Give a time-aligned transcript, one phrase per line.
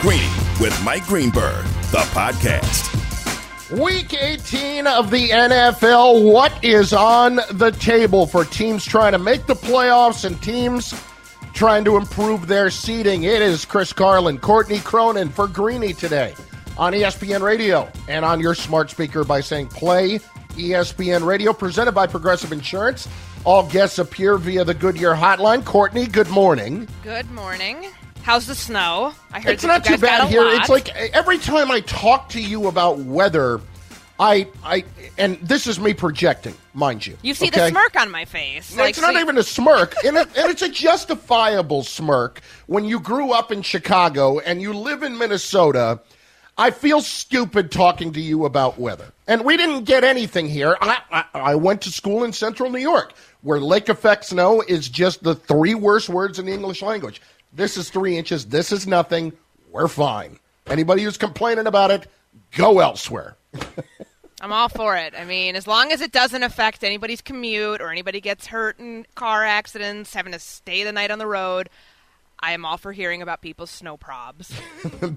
[0.00, 2.88] Greeny with Mike Greenberg, the podcast.
[3.78, 6.32] Week 18 of the NFL.
[6.32, 10.94] What is on the table for teams trying to make the playoffs and teams
[11.52, 13.24] trying to improve their seeding?
[13.24, 16.34] It is Chris Carlin, Courtney Cronin for Greeny today
[16.78, 20.18] on ESPN Radio and on your smart speaker by saying play
[20.52, 23.06] ESPN Radio, presented by Progressive Insurance.
[23.44, 25.62] All guests appear via the Goodyear hotline.
[25.62, 26.88] Courtney, good morning.
[27.02, 27.86] Good morning.
[28.22, 29.12] How's the snow?
[29.32, 30.44] I heard it's not too bad here.
[30.44, 30.54] Lot.
[30.54, 33.60] It's like every time I talk to you about weather,
[34.18, 34.84] I I
[35.16, 37.16] and this is me projecting, mind you.
[37.22, 37.60] You see okay?
[37.60, 38.74] the smirk on my face.
[38.76, 42.42] No, like, it's not so even a smirk, and, it, and it's a justifiable smirk
[42.66, 46.00] when you grew up in Chicago and you live in Minnesota.
[46.58, 50.76] I feel stupid talking to you about weather, and we didn't get anything here.
[50.82, 54.90] I, I, I went to school in Central New York, where lake effect snow is
[54.90, 57.22] just the three worst words in the English language.
[57.52, 58.46] This is three inches.
[58.46, 59.32] This is nothing.
[59.70, 60.38] We're fine.
[60.66, 62.06] Anybody who's complaining about it,
[62.56, 63.36] go elsewhere.
[64.40, 65.14] I'm all for it.
[65.16, 69.04] I mean, as long as it doesn't affect anybody's commute or anybody gets hurt in
[69.14, 71.68] car accidents, having to stay the night on the road,
[72.38, 74.50] I am all for hearing about people's snow probs.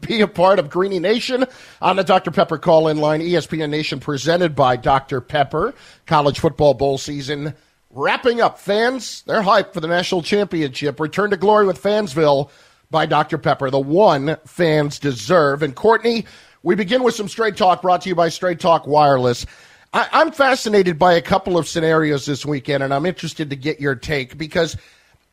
[0.07, 1.45] Be a part of Greeny Nation
[1.81, 2.31] on the Dr.
[2.31, 3.21] Pepper call in line.
[3.21, 5.21] ESPN Nation presented by Dr.
[5.21, 5.73] Pepper.
[6.05, 7.53] College football bowl season
[7.93, 8.59] wrapping up.
[8.59, 10.99] Fans, they're hyped for the national championship.
[10.99, 12.49] Return to glory with Fansville
[12.89, 13.37] by Dr.
[13.37, 15.63] Pepper, the one fans deserve.
[15.63, 16.25] And Courtney,
[16.61, 19.45] we begin with some straight talk brought to you by Straight Talk Wireless.
[19.93, 23.79] I, I'm fascinated by a couple of scenarios this weekend, and I'm interested to get
[23.79, 24.77] your take because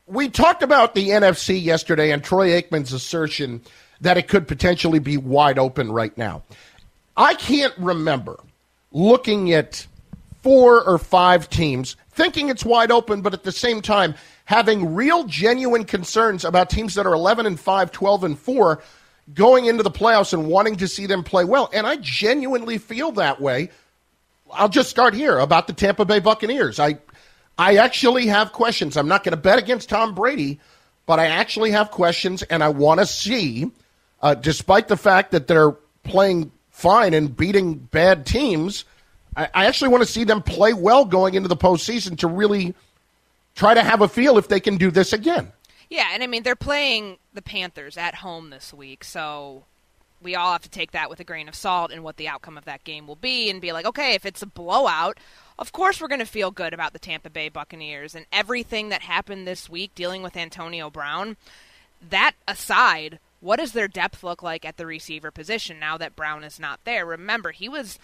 [0.06, 3.60] we talked about the NFC yesterday and Troy Aikman's assertion
[4.00, 6.43] that it could potentially be wide open right now.
[7.16, 8.41] I can't remember
[8.93, 9.87] looking at
[10.43, 14.14] four or five teams thinking it's wide open, but at the same time
[14.44, 18.82] having real genuine concerns about teams that are 11 and 5, 12 and 4
[19.32, 21.70] going into the playoffs and wanting to see them play well.
[21.72, 23.70] And I genuinely feel that way.
[24.53, 26.78] I'll just start here about the Tampa Bay Buccaneers.
[26.78, 26.98] I
[27.56, 28.98] I actually have questions.
[28.98, 30.60] I'm not going to bet against Tom Brady,
[31.06, 33.70] but I actually have questions, and I want to see,
[34.20, 38.84] uh, despite the fact that they're playing fine and beating bad teams,
[39.37, 42.75] I, I actually want to see them play well going into the postseason to really
[43.55, 45.53] try to have a feel if they can do this again.
[45.89, 49.65] Yeah, and I mean they're playing the Panthers at home this week, so
[50.23, 52.59] we all have to take that with a grain of salt and what the outcome
[52.59, 55.19] of that game will be and be like, okay, if it's a blowout,
[55.59, 59.03] of course we're going to feel good about the Tampa Bay Buccaneers and everything that
[59.03, 61.37] happened this week dealing with Antonio Brown.
[62.09, 66.45] That aside, what does their depth look like at the receiver position now that Brown
[66.45, 67.07] is not there?
[67.07, 67.99] Remember, he was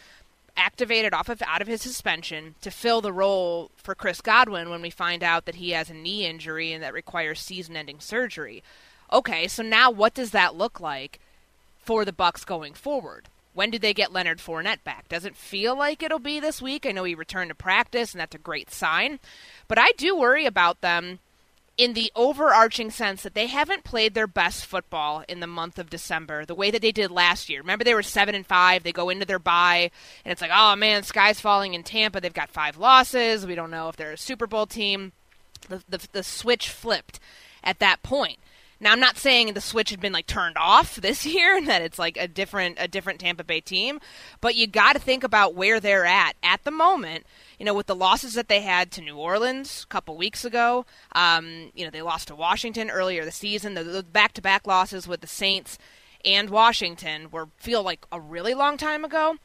[0.57, 4.83] activated off of out of his suspension to fill the role for Chris Godwin when
[4.83, 8.63] we find out that he has a knee injury and that requires season-ending surgery.
[9.13, 11.21] Okay, so now what does that look like
[11.79, 13.29] for the Bucs going forward?
[13.55, 15.09] When do they get Leonard Fournette back?
[15.09, 16.85] Does it feel like it'll be this week?
[16.85, 19.19] I know he returned to practice, and that's a great sign.
[19.67, 21.21] But I do worry about them
[21.77, 25.91] in the overarching sense that they haven't played their best football in the month of
[25.91, 27.61] December the way that they did last year.
[27.61, 29.91] Remember they were 7 and 5, they go into their bye
[30.25, 32.21] and it's like, "Oh man, sky's falling in Tampa.
[32.21, 33.47] They've got 5 losses.
[33.47, 35.13] We don't know if they're a Super Bowl team."
[35.69, 37.21] The the, the switch flipped
[37.63, 38.39] at that point.
[38.79, 41.83] Now I'm not saying the switch had been like turned off this year and that
[41.83, 44.01] it's like a different a different Tampa Bay team,
[44.41, 47.27] but you got to think about where they're at at the moment.
[47.59, 50.85] You know, with the losses that they had to New Orleans a couple weeks ago,
[51.13, 53.75] um, you know they lost to Washington earlier this season.
[53.75, 55.79] The, the back-to-back losses with the Saints
[56.25, 59.37] and Washington were feel like a really long time ago,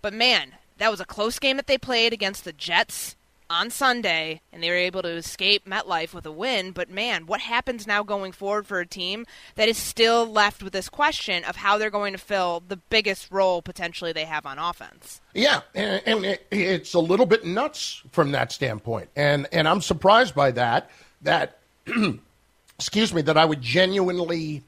[0.00, 3.16] but man, that was a close game that they played against the Jets
[3.50, 6.72] on Sunday, and they were able to escape MetLife with a win.
[6.72, 10.72] But man, what happens now going forward for a team that is still left with
[10.72, 14.58] this question of how they're going to fill the biggest role potentially they have on
[14.58, 15.20] offense?
[15.34, 19.80] Yeah, and, and it, it's a little bit nuts from that standpoint, and and I'm
[19.80, 20.90] surprised by that.
[21.22, 21.58] That
[22.78, 24.62] excuse me, that I would genuinely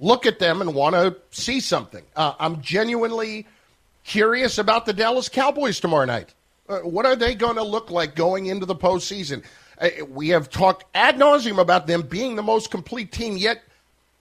[0.00, 2.04] look at them and want to see something.
[2.14, 3.46] Uh, I'm genuinely
[4.04, 6.32] curious about the Dallas Cowboys tomorrow night.
[6.68, 9.42] Uh, what are they going to look like going into the postseason?
[9.80, 13.62] Uh, we have talked ad nauseum about them being the most complete team, yet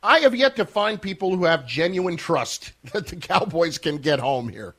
[0.04, 4.20] I have yet to find people who have genuine trust that the Cowboys can get
[4.20, 4.76] home here.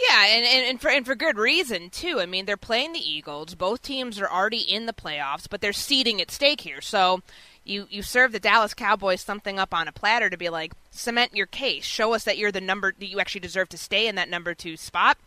[0.00, 2.20] Yeah, and, and, and, for and for good reason too.
[2.20, 3.54] I mean, they're playing the Eagles.
[3.54, 6.80] Both teams are already in the playoffs, but there's seeding at stake here.
[6.80, 7.22] So
[7.64, 11.36] you you serve the Dallas Cowboys something up on a platter to be like cement
[11.36, 14.16] your case, show us that you're the number that you actually deserve to stay in
[14.16, 15.18] that number two spot.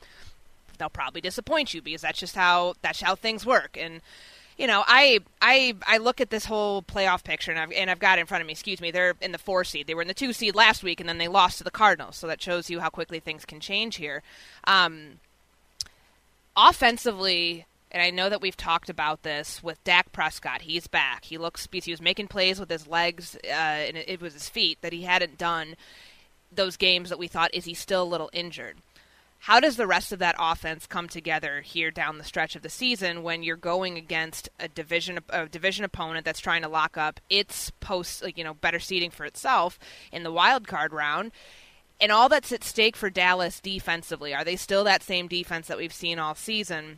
[0.76, 3.78] They'll probably disappoint you because that's just how that's how things work.
[3.80, 4.02] And
[4.58, 8.00] you know, I I I look at this whole playoff picture, and I've and I've
[8.00, 8.54] got it in front of me.
[8.54, 9.88] Excuse me, they're in the four seed.
[9.88, 12.16] They were in the two seed last week, and then they lost to the Cardinals.
[12.16, 14.24] So that shows you how quickly things can change here.
[14.66, 15.20] Um,
[16.56, 20.62] offensively, and I know that we've talked about this with Dak Prescott.
[20.62, 21.26] He's back.
[21.26, 24.48] He looks he was making plays with his legs, uh, and it, it was his
[24.48, 25.76] feet that he hadn't done
[26.56, 28.78] those games that we thought is he still a little injured.
[29.46, 32.70] How does the rest of that offense come together here down the stretch of the
[32.70, 37.20] season when you're going against a division a division opponent that's trying to lock up
[37.30, 39.78] its post, like, you know, better seating for itself
[40.12, 41.32] in the wild card round?
[42.02, 44.34] And all that's at stake for Dallas defensively.
[44.34, 46.98] Are they still that same defense that we've seen all season?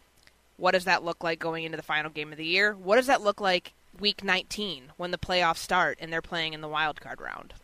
[0.56, 2.72] What does that look like going into the final game of the year?
[2.72, 6.62] What does that look like week 19 when the playoffs start and they're playing in
[6.62, 7.56] the wild card round?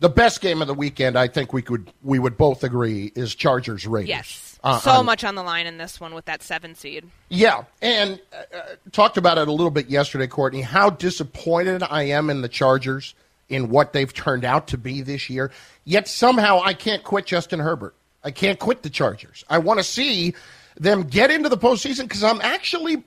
[0.00, 3.34] The best game of the weekend, I think we could we would both agree, is
[3.34, 4.08] Chargers Raiders.
[4.08, 7.04] Yes, uh, so on, much on the line in this one with that seven seed.
[7.28, 8.60] Yeah, and uh,
[8.92, 10.60] talked about it a little bit yesterday, Courtney.
[10.60, 13.14] How disappointed I am in the Chargers
[13.48, 15.50] in what they've turned out to be this year.
[15.84, 17.94] Yet somehow I can't quit Justin Herbert.
[18.24, 19.44] I can't quit the Chargers.
[19.48, 20.34] I want to see
[20.76, 23.04] them get into the postseason because I'm actually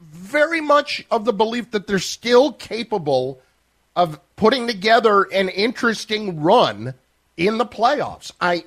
[0.00, 3.40] very much of the belief that they're still capable
[3.96, 6.94] of putting together an interesting run
[7.36, 8.32] in the playoffs.
[8.40, 8.64] I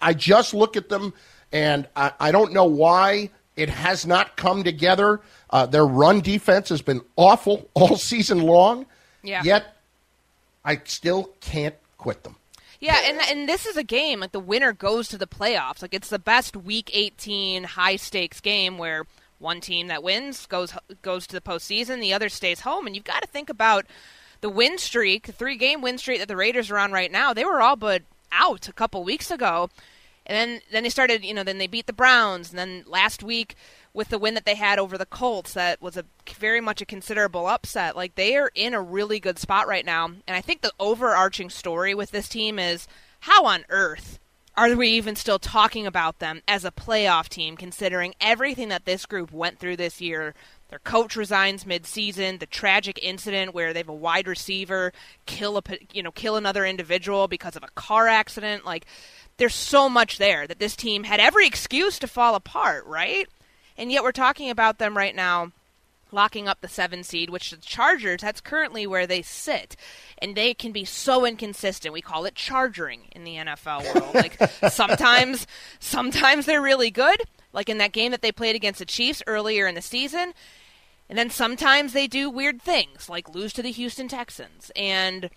[0.00, 1.14] I just look at them
[1.52, 5.20] and I, I don't know why it has not come together.
[5.50, 8.86] Uh, their run defense has been awful all season long.
[9.22, 9.42] Yeah.
[9.44, 9.76] Yet
[10.64, 12.36] I still can't quit them.
[12.80, 15.80] Yeah, and and this is a game like the winner goes to the playoffs.
[15.80, 19.06] Like it's the best Week 18 high stakes game where
[19.38, 23.04] one team that wins goes goes to the postseason, the other stays home, and you've
[23.04, 23.86] got to think about
[24.44, 27.32] the win streak, the three game win streak that the Raiders are on right now,
[27.32, 29.70] they were all but out a couple weeks ago.
[30.26, 32.50] And then, then they started, you know, then they beat the Browns.
[32.50, 33.56] And then last week,
[33.94, 36.84] with the win that they had over the Colts, that was a very much a
[36.84, 37.96] considerable upset.
[37.96, 40.04] Like they are in a really good spot right now.
[40.04, 42.86] And I think the overarching story with this team is
[43.20, 44.18] how on earth
[44.56, 49.04] are we even still talking about them as a playoff team, considering everything that this
[49.06, 50.34] group went through this year
[50.74, 52.38] their coach resigns mid-season.
[52.38, 54.92] The tragic incident where they have a wide receiver
[55.24, 55.62] kill a
[55.92, 58.64] you know kill another individual because of a car accident.
[58.64, 58.84] Like
[59.36, 63.28] there's so much there that this team had every excuse to fall apart, right?
[63.78, 65.52] And yet we're talking about them right now
[66.14, 69.76] locking up the seven seed, which the Chargers, that's currently where they sit.
[70.18, 71.92] And they can be so inconsistent.
[71.92, 74.14] We call it chargering in the NFL world.
[74.14, 74.40] like
[74.70, 75.46] sometimes
[75.80, 77.20] sometimes they're really good.
[77.52, 80.32] Like in that game that they played against the Chiefs earlier in the season,
[81.08, 84.72] and then sometimes they do weird things, like lose to the Houston Texans.
[84.74, 85.30] And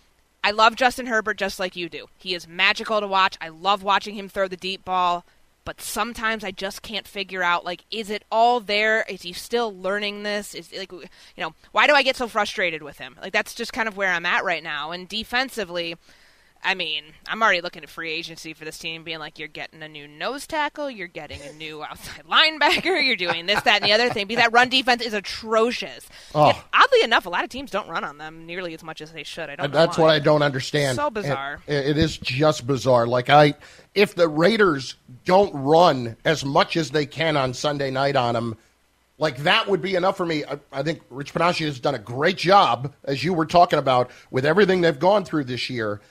[0.44, 2.08] I love Justin Herbert just like you do.
[2.18, 3.38] He is magical to watch.
[3.42, 5.26] I love watching him throw the deep ball.
[5.68, 9.04] But sometimes I just can't figure out like is it all there?
[9.10, 10.56] Is he still learning this?
[10.56, 11.02] Is like you
[11.36, 13.18] know, why do I get so frustrated with him?
[13.22, 14.92] Like that's just kind of where I'm at right now.
[14.92, 15.97] And defensively,
[16.68, 19.81] I mean, I'm already looking at free agency for this team, being like, you're getting
[19.81, 23.86] a new nose tackle, you're getting a new outside linebacker, you're doing this, that, and
[23.90, 24.28] the other thing.
[24.28, 26.09] Because that run defense is atrocious.
[26.36, 26.47] Oh.
[26.47, 29.14] Yet, oddly enough, a lot of teams don't run on them nearly as much as
[29.14, 29.50] they should.
[29.50, 29.71] I don't.
[29.71, 30.04] That's why.
[30.04, 30.90] what I don't understand.
[30.90, 31.62] It's so bizarre.
[31.68, 33.07] It, it is just bizarre.
[33.07, 33.54] Like I,
[33.95, 38.57] if the Raiders don't run as much as they can on Sunday night on them.
[39.19, 40.44] Like that would be enough for me.
[40.45, 44.12] I, I think Rich Bisaccia has done a great job, as you were talking about,
[44.30, 46.02] with everything they've gone through this year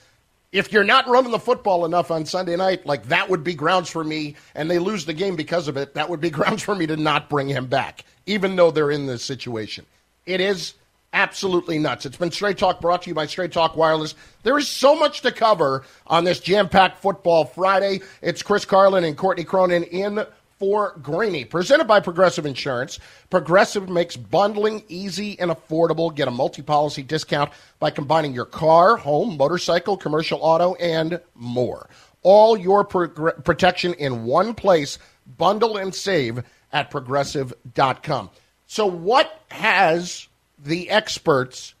[0.51, 3.89] if you're not running the football enough on Sunday night, like that would be grounds
[3.89, 6.75] for me, and they lose the game because of it, that would be grounds for
[6.75, 9.85] me to not bring him back, even though they're in this situation.
[10.25, 10.73] It is
[11.13, 12.05] absolutely nuts.
[12.05, 14.15] It's been Straight Talk brought to you by Straight Talk Wireless.
[14.43, 18.01] There is so much to cover on this jam packed football Friday.
[18.21, 20.25] It's Chris Carlin and Courtney Cronin in
[20.59, 21.45] for Greeny.
[21.45, 22.99] Presented by Progressive Insurance.
[23.29, 26.13] Progressive makes bundling easy and affordable.
[26.13, 31.89] Get a multi policy discount by combining your car, home, motorcycle, commercial auto, and more.
[32.23, 34.97] All your pro- protection in one place.
[35.37, 38.29] Bundle and save at progressive.com.
[38.65, 41.73] So, what has the experts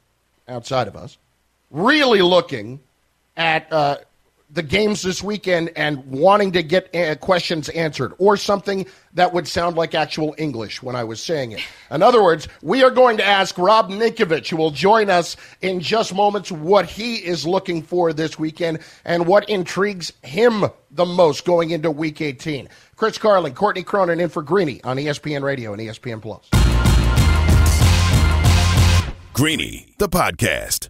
[0.47, 1.17] outside of us
[1.71, 2.79] really looking
[3.35, 3.97] at uh,
[4.49, 9.47] the games this weekend and wanting to get uh, questions answered, or something that would
[9.47, 11.61] sound like actual English when I was saying it.
[11.91, 15.79] In other words, we are going to ask Rob Ninkovich, who will join us in
[15.81, 21.45] just moments, what he is looking for this weekend and what intrigues him the most
[21.45, 22.69] going into Week 18.
[22.95, 26.49] Chris Carlin, Courtney Cronin in for Greeny on ESPN Radio and ESPN Plus.
[29.33, 30.89] Greeny, the podcast.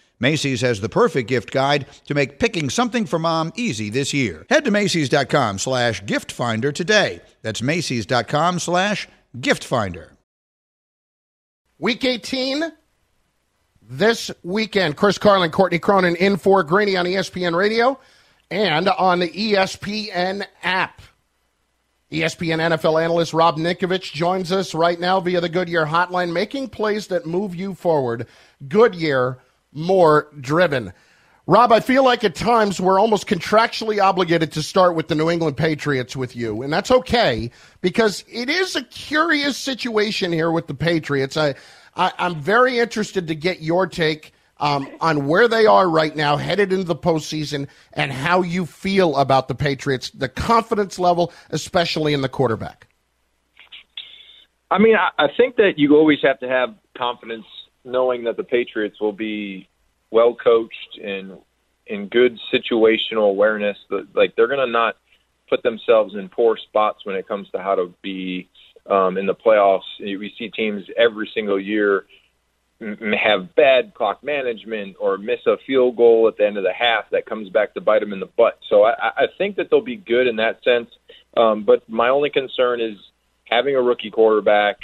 [0.21, 4.45] Macy's has the perfect gift guide to make picking something for mom easy this year.
[4.49, 7.21] Head to Macy's.com slash gift finder today.
[7.41, 9.09] That's Macy's.com slash
[9.39, 10.13] gift finder.
[11.79, 12.71] Week 18,
[13.81, 14.95] this weekend.
[14.95, 17.99] Chris Carlin, Courtney Cronin in for Greeny on ESPN Radio
[18.51, 21.01] and on the ESPN app.
[22.11, 27.07] ESPN NFL analyst Rob Ninkovich joins us right now via the Goodyear hotline, making plays
[27.07, 28.27] that move you forward.
[28.67, 29.39] Goodyear
[29.71, 30.93] more driven.
[31.47, 35.29] Rob, I feel like at times we're almost contractually obligated to start with the New
[35.29, 37.49] England Patriots with you, and that's okay
[37.81, 41.35] because it is a curious situation here with the Patriots.
[41.37, 41.55] I,
[41.95, 46.37] I am very interested to get your take um, on where they are right now,
[46.37, 52.13] headed into the postseason, and how you feel about the Patriots, the confidence level, especially
[52.13, 52.87] in the quarterback.
[54.69, 57.45] I mean, I, I think that you always have to have confidence
[57.83, 59.67] knowing that the Patriots will be
[60.11, 61.37] well coached and
[61.87, 63.77] in good situational awareness.
[64.13, 64.95] Like they're going to not
[65.49, 68.49] put themselves in poor spots when it comes to how to be
[68.89, 69.81] um, in the playoffs.
[69.99, 72.05] We see teams every single year
[72.81, 77.09] have bad clock management or miss a field goal at the end of the half
[77.11, 78.59] that comes back to bite them in the butt.
[78.69, 80.89] So I, I think that they'll be good in that sense.
[81.37, 82.97] Um, but my only concern is
[83.43, 84.77] having a rookie quarterback,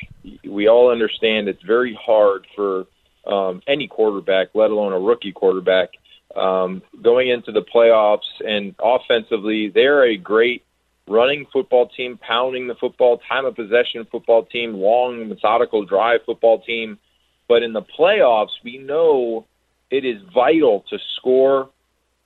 [0.46, 2.86] we all understand it's very hard for
[3.26, 5.90] um, any quarterback, let alone a rookie quarterback,
[6.36, 8.28] um, going into the playoffs.
[8.46, 10.64] And offensively, they're a great
[11.08, 16.62] running football team, pounding the football, time of possession football team, long, methodical drive football
[16.62, 16.98] team.
[17.48, 19.46] But in the playoffs, we know
[19.90, 21.70] it is vital to score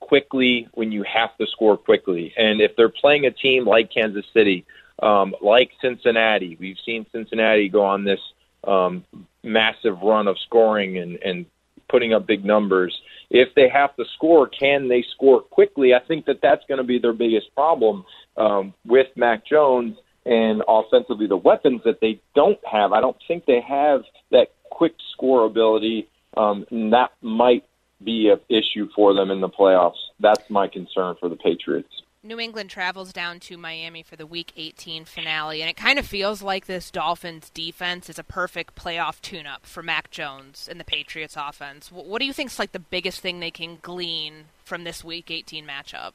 [0.00, 2.34] quickly when you have to score quickly.
[2.36, 4.66] And if they're playing a team like Kansas City,
[5.02, 6.56] um, like Cincinnati.
[6.58, 8.20] We've seen Cincinnati go on this
[8.64, 9.04] um,
[9.42, 11.46] massive run of scoring and, and
[11.88, 12.98] putting up big numbers.
[13.28, 15.94] If they have to score, can they score quickly?
[15.94, 18.04] I think that that's going to be their biggest problem
[18.36, 22.92] um, with Mac Jones and offensively the weapons that they don't have.
[22.92, 26.08] I don't think they have that quick score ability.
[26.36, 27.64] Um, and that might
[28.02, 30.00] be an issue for them in the playoffs.
[30.20, 32.01] That's my concern for the Patriots.
[32.24, 36.06] New England travels down to Miami for the Week 18 finale, and it kind of
[36.06, 40.84] feels like this Dolphins defense is a perfect playoff tune-up for Mac Jones and the
[40.84, 41.90] Patriots offense.
[41.90, 45.32] What do you think is like the biggest thing they can glean from this Week
[45.32, 46.12] 18 matchup?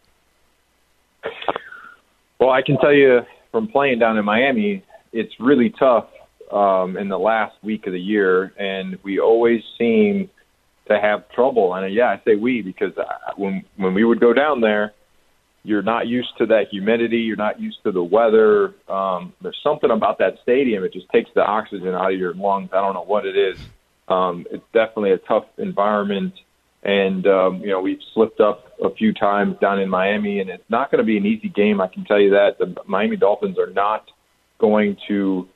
[2.39, 6.07] Well, I can tell you from playing down in Miami, it's really tough
[6.53, 10.29] um, in the last week of the year, and we always seem
[10.87, 11.73] to have trouble.
[11.73, 12.93] And yeah, I say we because
[13.35, 14.93] when when we would go down there
[15.67, 17.17] you're not used to that humidity.
[17.17, 18.73] You're not used to the weather.
[18.87, 20.85] Um, there's something about that stadium.
[20.85, 22.69] It just takes the oxygen out of your lungs.
[22.71, 23.59] I don't know what it is.
[24.07, 26.35] Um, it's definitely a tough environment.
[26.83, 30.63] And, um, you know, we've slipped up a few times down in Miami, and it's
[30.69, 31.81] not going to be an easy game.
[31.81, 32.59] I can tell you that.
[32.59, 34.05] The Miami Dolphins are not
[34.59, 35.49] going to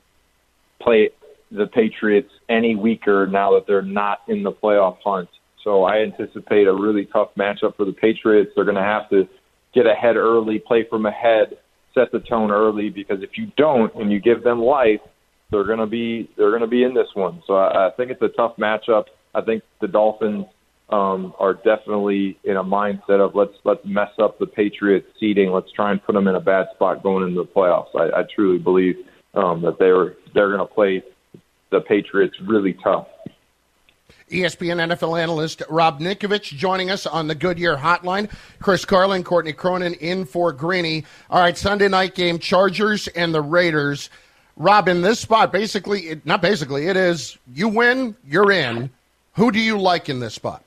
[0.82, 1.08] play
[1.50, 5.30] the Patriots any weaker now that they're not in the playoff hunt.
[5.64, 8.50] So I anticipate a really tough matchup for the Patriots.
[8.54, 9.26] They're going to have to
[9.74, 11.56] get ahead early, play from ahead,
[11.94, 12.90] set the tone early.
[12.90, 15.00] Because if you don't and you give them life,
[15.50, 17.42] they're gonna be they're gonna be in this one.
[17.46, 19.04] So I, I think it's a tough matchup.
[19.34, 20.46] I think the Dolphins
[20.90, 25.50] um, are definitely in a mindset of let's let's mess up the Patriots seating.
[25.50, 27.94] Let's try and put them in a bad spot going into the playoffs.
[27.94, 28.96] I, I truly believe
[29.34, 31.02] um, that they're they're going to play
[31.70, 33.06] the Patriots really tough.
[34.32, 38.30] ESPN NFL analyst Rob Ninkovich joining us on the Goodyear Hotline.
[38.60, 41.04] Chris Carlin, Courtney Cronin in for Greeny.
[41.30, 44.10] All right, Sunday night game, Chargers and the Raiders.
[44.56, 48.90] Rob, in this spot, basically, it, not basically, it is you win, you're in.
[49.34, 50.62] Who do you like in this spot?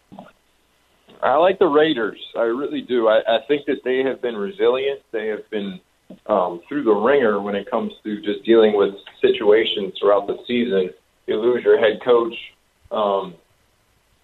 [1.21, 2.19] I like the Raiders.
[2.37, 3.07] I really do.
[3.07, 5.01] I, I think that they have been resilient.
[5.11, 5.79] They have been
[6.27, 10.91] um, through the ringer when it comes to just dealing with situations throughout the season.
[11.27, 12.35] You lose your head coach,
[12.91, 13.35] um,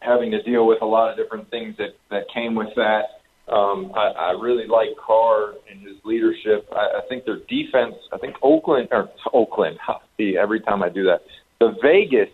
[0.02, 3.22] having to deal with a lot of different things that that came with that.
[3.52, 6.68] Um, I, I really like Carr and his leadership.
[6.72, 7.96] I, I think their defense.
[8.12, 9.78] I think Oakland or Oakland.
[10.18, 11.22] See, every time I do that,
[11.60, 12.30] the Vegas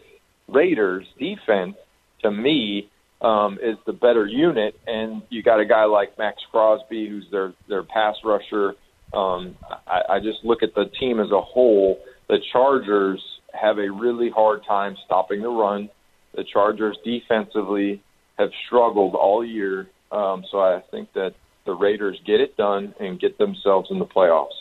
[0.48, 1.76] Raiders defense
[2.24, 2.90] to me
[3.22, 7.54] um, is the better unit, and you got a guy like Maxx Crosby, who's their
[7.68, 8.74] their pass rusher.
[9.14, 9.56] Um,
[9.88, 12.00] I, I just look at the team as a whole.
[12.30, 13.22] The Chargers
[13.54, 15.90] have a really hard time stopping the run.
[16.38, 18.02] The Chargers defensively
[18.38, 21.34] have struggled all year, um, so I think that
[21.66, 24.54] the Raiders get it done and get themselves in the playoffs.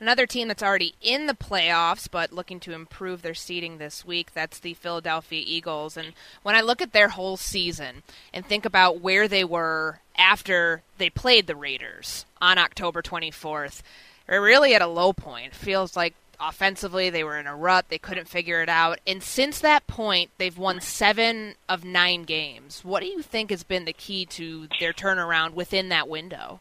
[0.00, 4.32] Another team that's already in the playoffs but looking to improve their seeding this week,
[4.32, 5.98] that's the Philadelphia Eagles.
[5.98, 10.82] And when I look at their whole season and think about where they were after
[10.96, 13.82] they played the Raiders on October 24th,
[14.26, 15.54] they're really at a low point.
[15.54, 18.98] Feels like offensively they were in a rut, they couldn't figure it out.
[19.06, 22.80] And since that point, they've won 7 of 9 games.
[22.84, 26.60] What do you think has been the key to their turnaround within that window?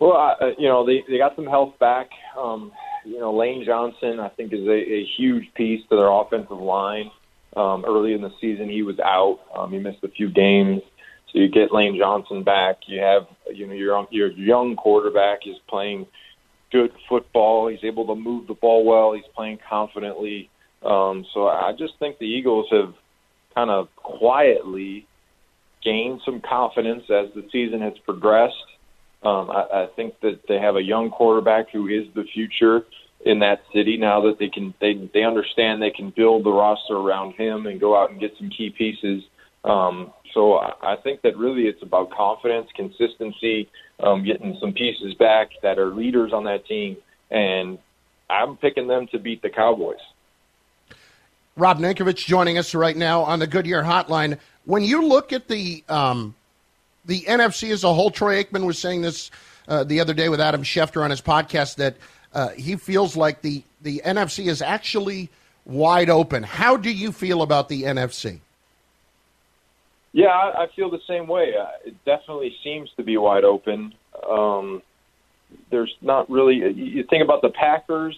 [0.00, 2.10] Well, uh, you know, they they got some health back.
[2.36, 2.72] Um,
[3.04, 7.10] you know, Lane Johnson, I think, is a, a huge piece to their offensive line.
[7.54, 9.40] Um, early in the season, he was out.
[9.54, 10.82] Um, he missed a few games.
[11.30, 12.78] So you get Lane Johnson back.
[12.86, 16.06] You have, you know, your your young quarterback is playing
[16.72, 17.68] good football.
[17.68, 19.12] He's able to move the ball well.
[19.12, 20.50] He's playing confidently.
[20.84, 22.94] Um, so I just think the Eagles have
[23.54, 25.06] kind of quietly
[25.84, 28.54] gained some confidence as the season has progressed.
[29.22, 32.82] Um, I, I think that they have a young quarterback who is the future
[33.24, 33.96] in that city.
[33.96, 37.80] Now that they can, they they understand they can build the roster around him and
[37.80, 39.22] go out and get some key pieces.
[39.64, 43.68] Um, so I, think that really it's about confidence, consistency,
[44.00, 46.96] um, getting some pieces back that are leaders on that team,
[47.30, 47.78] and
[48.30, 50.00] I'm picking them to beat the Cowboys.
[51.56, 54.38] Rob Ninkovich joining us right now on the Goodyear Hotline.
[54.64, 56.34] When you look at the um,
[57.04, 58.10] the NFC as a whole.
[58.10, 59.30] Troy Aikman was saying this
[59.68, 61.96] uh, the other day with Adam Schefter on his podcast that
[62.34, 65.28] uh, he feels like the the NFC is actually
[65.64, 66.42] wide open.
[66.42, 68.40] How do you feel about the NFC?
[70.12, 71.52] Yeah, I, I feel the same way.
[71.86, 73.94] It definitely seems to be wide open.
[74.30, 74.82] Um,
[75.70, 76.56] there's not really.
[76.56, 78.16] You think about the Packers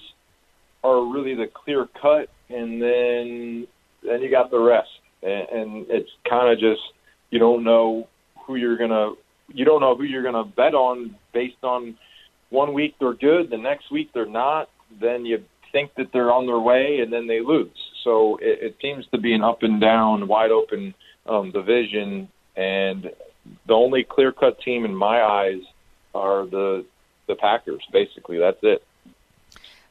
[0.83, 3.67] are really the clear cut, and then
[4.03, 4.89] then you got the rest,
[5.23, 6.81] and, and it's kind of just
[7.31, 8.09] you don't know
[8.47, 9.13] who you're gonna
[9.53, 11.97] you don't know who you're gonna bet on based on
[12.51, 14.69] one week they're good, the next week they're not.
[15.01, 15.39] Then you
[15.73, 17.71] think that they're on their way, and then they lose.
[18.05, 20.95] So it, it seems to be an up and down, wide open
[21.27, 23.11] um, division, and
[23.67, 25.63] the only clear cut team in my eyes
[26.15, 26.85] are the
[27.27, 27.83] the Packers.
[27.93, 28.85] Basically, that's it.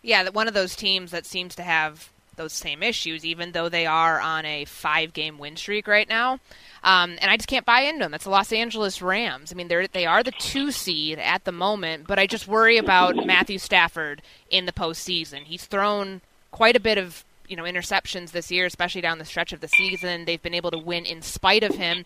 [0.01, 3.85] Yeah, one of those teams that seems to have those same issues, even though they
[3.85, 6.39] are on a five game win streak right now.
[6.83, 8.11] Um, and I just can't buy into them.
[8.11, 9.51] That's the Los Angeles Rams.
[9.51, 12.77] I mean, they're they are the two seed at the moment, but I just worry
[12.77, 15.43] about Matthew Stafford in the postseason.
[15.43, 19.53] He's thrown quite a bit of you know interceptions this year, especially down the stretch
[19.53, 20.25] of the season.
[20.25, 22.03] They've been able to win in spite of him.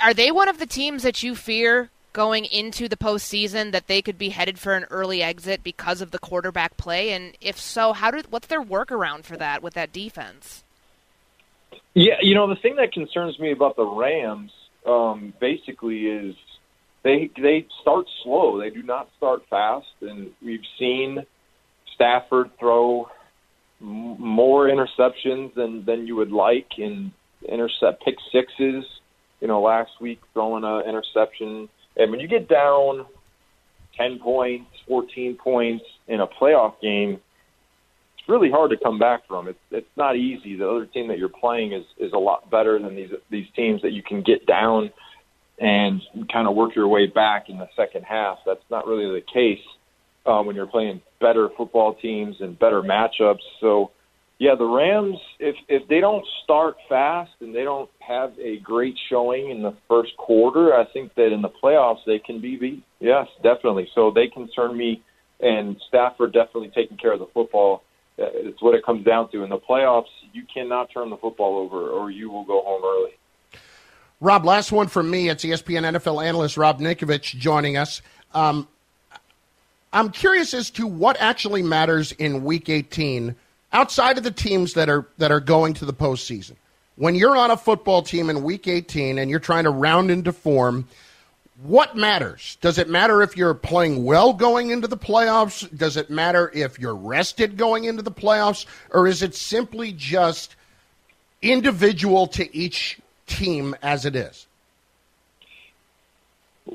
[0.00, 4.00] Are they one of the teams that you fear going into the postseason that they
[4.00, 7.10] could be headed for an early exit because of the quarterback play?
[7.12, 10.62] And if so, how do what's their workaround for that with that defense?
[11.94, 14.52] Yeah, you know the thing that concerns me about the Rams
[14.86, 16.34] um, basically is
[17.02, 18.58] they they start slow.
[18.58, 21.24] They do not start fast, and we've seen
[21.94, 23.08] Stafford throw
[23.80, 27.12] more interceptions than than you would like, and
[27.48, 28.84] intercept pick sixes.
[29.40, 33.06] You know, last week throwing an interception, and when you get down
[33.96, 37.20] ten points, fourteen points in a playoff game,
[38.18, 39.48] it's really hard to come back from.
[39.48, 40.56] It's it's not easy.
[40.56, 43.82] The other team that you're playing is is a lot better than these these teams
[43.82, 44.90] that you can get down
[45.58, 48.38] and kind of work your way back in the second half.
[48.44, 49.64] That's not really the case
[50.26, 53.40] uh, when you're playing better football teams and better matchups.
[53.60, 53.92] So
[54.38, 58.94] yeah, the Rams, if if they don't start fast and they don't have a great
[59.08, 62.84] showing in the first quarter, I think that in the playoffs they can be beat.
[63.00, 63.88] Yes, definitely.
[63.94, 65.02] So they concern me,
[65.40, 67.82] and Stafford definitely taking care of the football.
[68.18, 69.42] Uh, it's what it comes down to.
[69.42, 73.12] In the playoffs, you cannot turn the football over, or you will go home early.
[74.20, 75.28] Rob, last one from me.
[75.28, 78.02] It's ESPN NFL analyst Rob Ninkovich joining us.
[78.34, 78.68] Um,
[79.96, 83.34] I'm curious as to what actually matters in Week 18
[83.72, 86.52] outside of the teams that are that are going to the postseason.
[86.96, 90.34] When you're on a football team in Week 18 and you're trying to round into
[90.34, 90.86] form,
[91.62, 92.58] what matters?
[92.60, 95.66] Does it matter if you're playing well going into the playoffs?
[95.74, 98.66] Does it matter if you're rested going into the playoffs?
[98.90, 100.56] Or is it simply just
[101.40, 104.46] individual to each team as it is?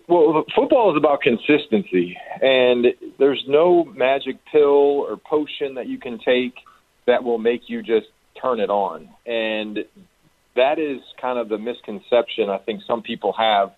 [0.08, 2.88] Well, football is about consistency, and
[3.20, 6.54] there's no magic pill or potion that you can take
[7.08, 8.08] that will make you just
[8.42, 9.10] turn it on.
[9.26, 9.80] And
[10.56, 13.72] that is kind of the misconception I think some people have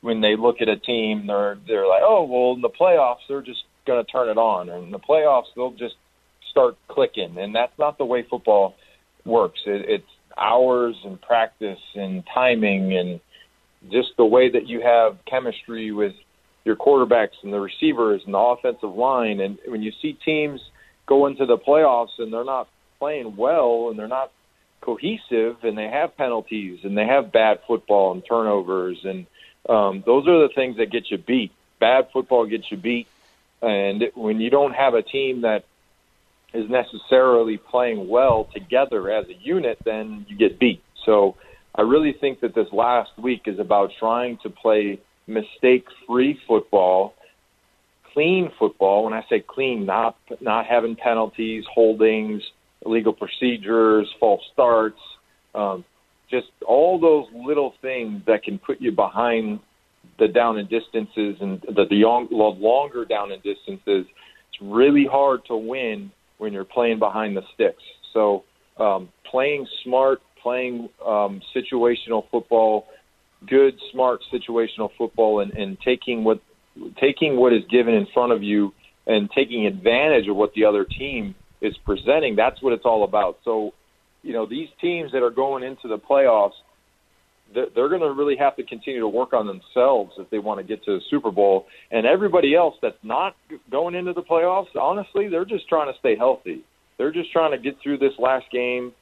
[0.00, 1.26] when they look at a team.
[1.28, 4.68] They're they're like, oh, well, in the playoffs they're just going to turn it on,
[4.68, 5.94] or in the playoffs they'll just
[6.50, 7.38] start clicking.
[7.38, 8.74] And that's not the way football
[9.24, 9.60] works.
[9.66, 13.20] It, it's hours and practice and timing and
[13.90, 16.14] just the way that you have chemistry with
[16.64, 19.40] your quarterbacks and the receivers and the offensive line.
[19.40, 20.60] And when you see teams
[21.06, 22.68] go into the playoffs and they're not
[22.98, 24.30] playing well and they're not
[24.80, 29.26] cohesive and they have penalties and they have bad football and turnovers and
[29.68, 31.52] um, those are the things that get you beat.
[31.78, 33.06] Bad football gets you beat,
[33.60, 35.64] and when you don't have a team that
[36.52, 40.82] is necessarily playing well together as a unit, then you get beat.
[41.04, 41.36] So
[41.74, 47.14] I really think that this last week is about trying to play mistake-free football,
[48.12, 49.04] clean football.
[49.04, 52.42] When I say clean, not not having penalties, holdings,
[52.84, 55.00] illegal procedures, false starts,
[55.54, 55.84] um,
[56.30, 59.60] just all those little things that can put you behind
[60.18, 64.06] the down and distances and the, the, the longer down and distances.
[64.06, 67.82] It's really hard to win when you're playing behind the sticks.
[68.12, 68.44] So
[68.78, 72.86] um, playing smart, playing um, situational football,
[73.46, 76.40] good, smart situational football, and, and taking what
[77.00, 78.72] taking what is given in front of you
[79.06, 82.36] and taking advantage of what the other team is presenting.
[82.36, 83.38] That's what it's all about.
[83.44, 83.72] So,
[84.22, 86.52] you know, these teams that are going into the playoffs,
[87.54, 90.64] they're going to really have to continue to work on themselves if they want to
[90.64, 91.66] get to the Super Bowl.
[91.90, 93.36] And everybody else that's not
[93.70, 96.64] going into the playoffs, honestly, they're just trying to stay healthy.
[96.96, 98.92] They're just trying to get through this last game.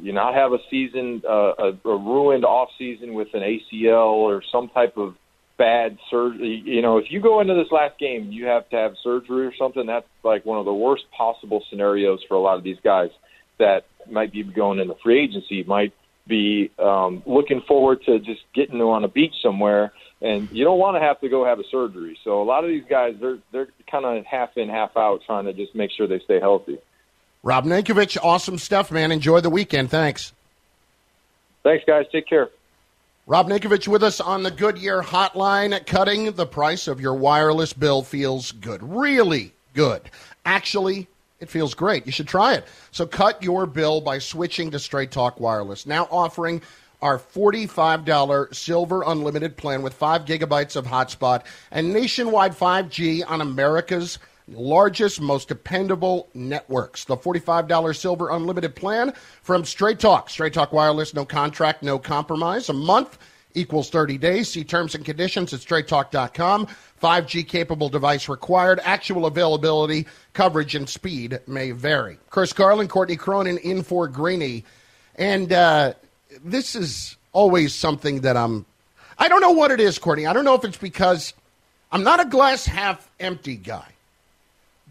[0.00, 4.42] You not have a season, uh, a, a ruined off season with an ACL or
[4.52, 5.16] some type of
[5.56, 6.62] bad surgery.
[6.64, 9.52] You know, if you go into this last game, you have to have surgery or
[9.58, 9.86] something.
[9.86, 13.10] That's like one of the worst possible scenarios for a lot of these guys
[13.58, 15.92] that might be going into free agency, might
[16.26, 20.96] be um, looking forward to just getting on a beach somewhere, and you don't want
[20.96, 22.18] to have to go have a surgery.
[22.24, 25.44] So a lot of these guys, they're they're kind of half in, half out, trying
[25.44, 26.78] to just make sure they stay healthy.
[27.44, 29.12] Rob Ninkovich, awesome stuff, man.
[29.12, 29.90] Enjoy the weekend.
[29.90, 30.32] Thanks.
[31.62, 32.06] Thanks, guys.
[32.10, 32.48] Take care.
[33.26, 35.86] Rob Ninkovich with us on the Goodyear hotline.
[35.86, 38.82] Cutting the price of your wireless bill feels good.
[38.82, 40.00] Really good.
[40.46, 41.06] Actually,
[41.38, 42.06] it feels great.
[42.06, 42.66] You should try it.
[42.92, 45.84] So cut your bill by switching to Straight Talk Wireless.
[45.84, 46.62] Now offering
[47.02, 54.18] our $45 Silver Unlimited plan with 5 gigabytes of hotspot and nationwide 5G on America's
[54.48, 57.04] largest, most dependable networks.
[57.04, 60.30] The $45 Silver Unlimited plan from Straight Talk.
[60.30, 62.68] Straight Talk Wireless, no contract, no compromise.
[62.68, 63.18] A month
[63.54, 64.50] equals 30 days.
[64.50, 66.66] See terms and conditions at straighttalk.com.
[67.02, 68.80] 5G capable device required.
[68.82, 72.18] Actual availability, coverage, and speed may vary.
[72.30, 74.64] Chris Carlin, Courtney Cronin in for Greeny.
[75.16, 75.94] And uh,
[76.44, 78.66] this is always something that I'm.
[79.16, 80.26] I don't know what it is, Courtney.
[80.26, 81.34] I don't know if it's because
[81.92, 83.93] I'm not a glass half empty guy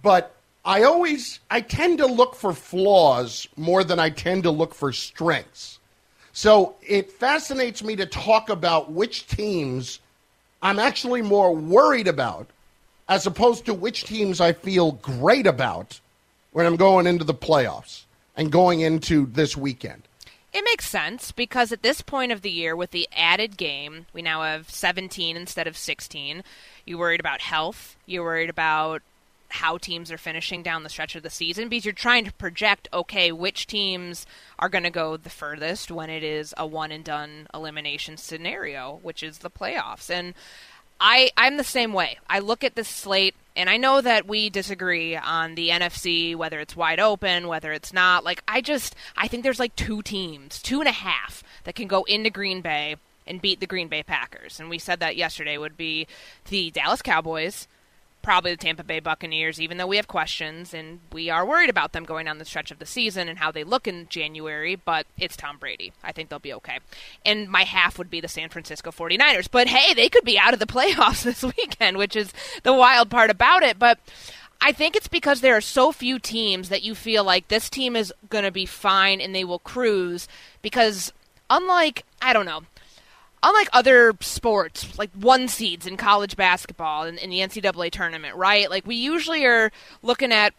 [0.03, 4.75] but I always I tend to look for flaws more than I tend to look
[4.75, 5.79] for strengths.
[6.31, 9.99] So it fascinates me to talk about which teams
[10.61, 12.47] I'm actually more worried about
[13.09, 15.99] as opposed to which teams I feel great about
[16.51, 18.03] when I'm going into the playoffs
[18.37, 20.03] and going into this weekend.
[20.53, 24.21] It makes sense because at this point of the year, with the added game, we
[24.21, 26.43] now have 17 instead of 16.
[26.85, 27.97] You worried about health.
[28.05, 29.01] You're worried about
[29.53, 32.87] how teams are finishing down the stretch of the season because you're trying to project
[32.91, 34.25] okay which teams
[34.57, 38.99] are going to go the furthest when it is a one and done elimination scenario
[39.03, 40.33] which is the playoffs and
[40.99, 42.17] I I'm the same way.
[42.29, 46.59] I look at this slate and I know that we disagree on the NFC, whether
[46.59, 48.23] it's wide open, whether it's not.
[48.23, 51.87] Like, I just, I think there's like two teams, two and a half, that can
[51.87, 52.95] go into Green Bay
[53.27, 54.59] and beat the Green Bay Packers.
[54.59, 56.07] And we said that yesterday would be
[56.49, 57.67] the Dallas Cowboys
[58.23, 61.91] probably the Tampa Bay Buccaneers, even though we have questions and we are worried about
[61.91, 65.05] them going down the stretch of the season and how they look in January, but
[65.19, 65.93] it's Tom Brady.
[66.03, 66.79] I think they'll be okay.
[67.25, 69.49] And my half would be the San Francisco 49ers.
[69.51, 72.33] But hey, they could be out of the playoffs this weekend, which is
[72.63, 73.77] the wild part about it.
[73.77, 73.99] But
[74.61, 77.95] I think it's because there are so few teams that you feel like this team
[77.97, 80.27] is going to be fine and they will cruise
[80.61, 81.11] because
[81.49, 82.61] unlike, I don't know,
[83.43, 88.35] unlike other sports, like one seeds in college basketball and in, in the NCAA tournament,
[88.35, 88.69] right?
[88.69, 90.53] Like we usually are looking at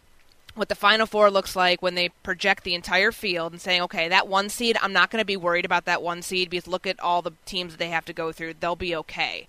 [0.53, 4.07] what the Final Four looks like when they project the entire field and saying, okay,
[4.07, 6.87] that one seed, I'm not going to be worried about that one seed because look
[6.87, 9.47] at all the teams that they have to go through; they'll be okay.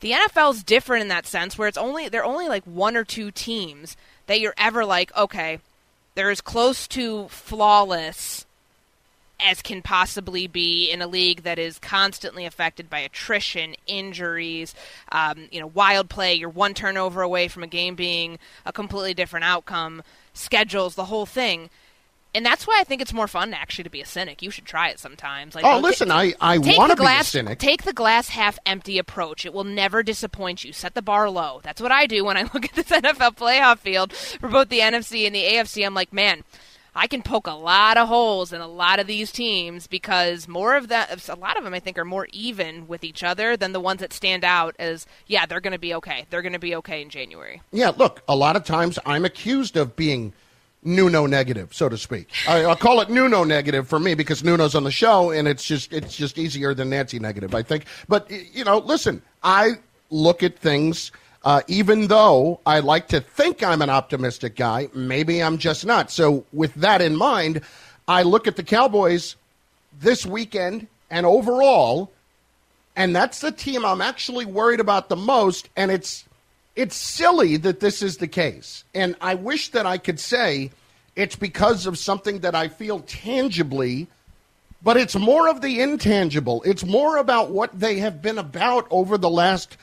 [0.00, 3.04] The NFL is different in that sense, where it's only they're only like one or
[3.04, 5.60] two teams that you're ever like, okay,
[6.14, 8.45] they're as close to flawless
[9.40, 14.74] as can possibly be in a league that is constantly affected by attrition, injuries,
[15.12, 16.34] um, you know, wild play.
[16.34, 21.26] You're one turnover away from a game being a completely different outcome, schedules, the whole
[21.26, 21.70] thing.
[22.34, 24.42] And that's why I think it's more fun actually to be a cynic.
[24.42, 25.54] You should try it sometimes.
[25.54, 27.58] Like, oh, listen, I, I want to be a cynic.
[27.58, 29.46] Take the glass half empty approach.
[29.46, 30.74] It will never disappoint you.
[30.74, 31.60] Set the bar low.
[31.62, 34.80] That's what I do when I look at this NFL playoff field for both the
[34.80, 35.86] NFC and the AFC.
[35.86, 36.44] I'm like, man,
[36.96, 40.76] I can poke a lot of holes in a lot of these teams because more
[40.76, 43.72] of that, a lot of them I think are more even with each other than
[43.72, 46.26] the ones that stand out as, yeah, they're going to be okay.
[46.30, 47.60] They're going to be okay in January.
[47.70, 50.32] Yeah, look, a lot of times I'm accused of being
[50.82, 52.30] Nuno negative, so to speak.
[52.48, 55.64] I, will call it Nuno negative for me because Nuno's on the show, and it's
[55.64, 57.86] just it's just easier than Nancy negative, I think.
[58.08, 59.72] But you know, listen, I
[60.10, 61.10] look at things
[61.46, 66.10] uh, even though I like to think I'm an optimistic guy, maybe I'm just not.
[66.10, 67.60] So, with that in mind,
[68.08, 69.36] I look at the Cowboys
[70.00, 72.10] this weekend and overall,
[72.96, 75.68] and that's the team I'm actually worried about the most.
[75.76, 76.24] And it's
[76.74, 78.82] it's silly that this is the case.
[78.92, 80.72] And I wish that I could say
[81.14, 84.08] it's because of something that I feel tangibly,
[84.82, 86.64] but it's more of the intangible.
[86.64, 89.76] It's more about what they have been about over the last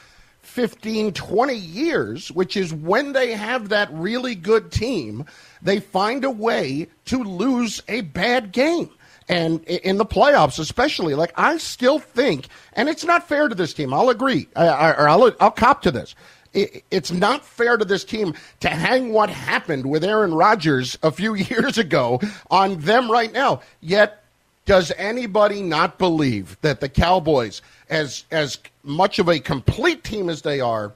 [0.43, 5.25] 15, 20 years, which is when they have that really good team,
[5.61, 8.89] they find a way to lose a bad game.
[9.29, 13.73] And in the playoffs, especially, like I still think, and it's not fair to this
[13.73, 13.93] team.
[13.93, 16.13] I'll agree, or I'll, I'll cop to this.
[16.53, 21.33] It's not fair to this team to hang what happened with Aaron Rodgers a few
[21.35, 22.19] years ago
[22.51, 23.61] on them right now.
[23.81, 24.23] Yet,
[24.65, 30.41] does anybody not believe that the Cowboys as as much of a complete team as
[30.41, 30.93] they are,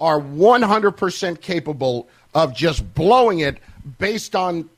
[0.00, 3.58] are 100% capable of just blowing it
[3.98, 4.68] based on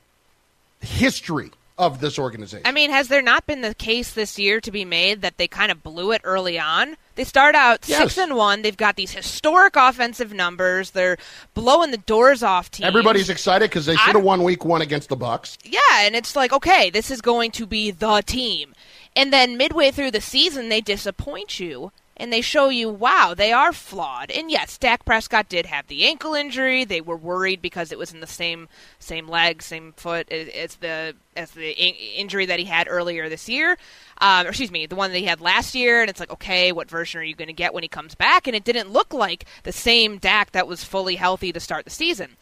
[0.81, 2.67] history of this organization.
[2.67, 5.47] I mean, has there not been the case this year to be made that they
[5.47, 6.97] kind of blew it early on?
[7.15, 7.99] They start out yes.
[7.99, 8.63] six and one.
[8.63, 10.91] They've got these historic offensive numbers.
[10.91, 11.17] They're
[11.55, 12.87] blowing the doors off teams.
[12.87, 15.57] Everybody's excited because they should have won week one against the Bucs.
[15.65, 18.75] Yeah, and it's like, okay, this is going to be the team.
[19.19, 23.51] And then midway through the season, they disappoint you and they show you, wow, they
[23.51, 24.31] are flawed.
[24.31, 26.85] And yes, Dak Prescott did have the ankle injury.
[26.85, 28.69] They were worried because it was in the same
[29.01, 33.77] same leg, same foot as the as the injury that he had earlier this year.
[34.19, 36.01] Um, or excuse me, the one that he had last year.
[36.01, 38.47] And it's like, okay, what version are you going to get when he comes back?
[38.47, 41.91] And it didn't look like the same Dak that was fully healthy to start the
[41.91, 42.37] season.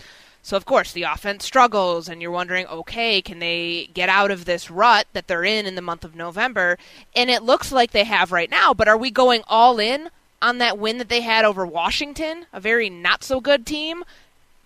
[0.47, 4.45] So, of course, the offense struggles, and you're wondering, okay, can they get out of
[4.45, 6.79] this rut that they're in in the month of November?
[7.17, 10.09] And it looks like they have right now, but are we going all in
[10.41, 14.05] on that win that they had over Washington, a very not so good team,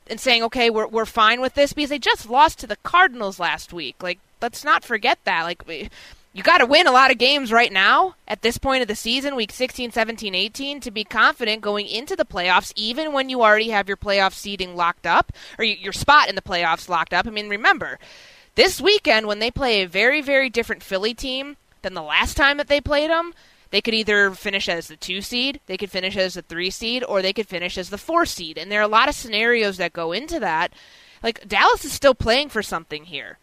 [0.07, 1.73] and saying, okay, we're, we're fine with this?
[1.73, 4.03] Because they just lost to the Cardinals last week.
[4.03, 5.45] Like, let's not forget that.
[5.45, 5.91] Like,
[6.33, 8.95] you got to win a lot of games right now at this point of the
[8.95, 13.43] season, week 16, 17, 18, to be confident going into the playoffs, even when you
[13.43, 17.27] already have your playoff seeding locked up or your spot in the playoffs locked up.
[17.27, 17.99] I mean, remember,
[18.55, 22.59] this weekend when they play a very, very different Philly team than the last time
[22.59, 23.35] that they played them,
[23.71, 27.03] they could either finish as the two seed, they could finish as the three seed,
[27.05, 28.57] or they could finish as the four seed.
[28.57, 30.73] And there are a lot of scenarios that go into that.
[31.23, 33.39] Like, Dallas is still playing for something here.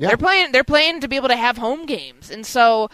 [0.00, 0.08] Yeah.
[0.08, 0.52] They're playing.
[0.52, 2.88] They're playing to be able to have home games, and so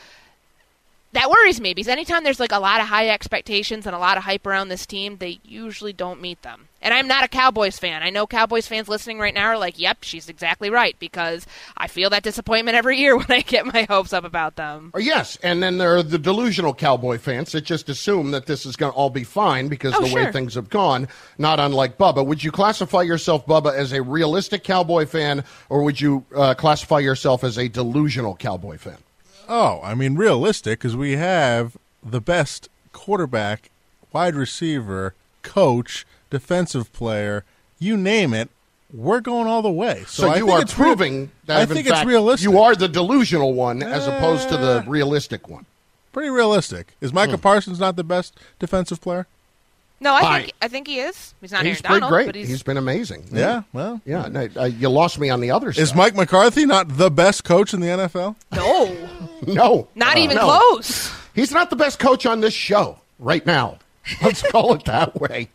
[1.16, 4.18] that worries me because anytime there's like a lot of high expectations and a lot
[4.18, 6.68] of hype around this team, they usually don't meet them.
[6.82, 8.02] And I'm not a Cowboys fan.
[8.02, 11.88] I know Cowboys fans listening right now are like, "Yep, she's exactly right," because I
[11.88, 14.90] feel that disappointment every year when I get my hopes up about them.
[14.94, 18.66] Oh, yes, and then there are the delusional Cowboy fans that just assume that this
[18.66, 21.08] is going to all be fine because Oh, the way things have gone.
[21.38, 22.24] Not unlike Bubba.
[22.24, 26.98] Would you classify yourself, Bubba, as a realistic Cowboy fan, or would you uh, classify
[26.98, 28.98] yourself as a delusional Cowboy fan?
[29.48, 33.70] Oh, I mean, realistic because we have the best quarterback,
[34.12, 37.44] wide receiver, coach, defensive player,
[37.78, 38.48] you name it.
[38.92, 40.04] We're going all the way.
[40.06, 42.48] So, So, you are it's rea- proving that I if in think it's fact realistic.
[42.50, 45.66] You are the delusional one as opposed to the Uh, realistic one.
[46.12, 46.94] pretty realistic.
[47.00, 47.16] Is Hmm.
[47.16, 49.26] Micah Parsons not the best defensive player?
[50.00, 50.38] No, I Hi.
[50.40, 51.34] think I think he is.
[51.40, 52.26] He's not He's Aaron Donald, great.
[52.26, 53.24] but he's, he's been amazing.
[53.32, 53.62] Yeah.
[53.72, 55.94] Well, Yeah, no, uh, you lost me on the other is.
[55.94, 58.36] Mike McCarthy not the best coach in the NFL?
[58.52, 59.05] no,
[59.46, 60.44] no, not Uh, even no.
[60.44, 61.12] close.
[61.34, 63.78] He's not the best coach on this show right now.
[64.22, 65.48] Let's call it that way.